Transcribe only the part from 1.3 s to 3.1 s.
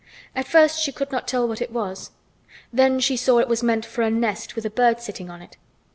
what it was. Then